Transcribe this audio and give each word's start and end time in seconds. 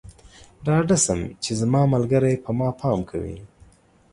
ډاډه 0.65 0.97
شم 1.03 1.19
چې 1.43 1.51
زما 1.61 1.81
ملګری 1.93 2.35
پر 2.43 2.51
ما 2.57 2.69
پام 2.79 2.99
کوي. 3.09 3.37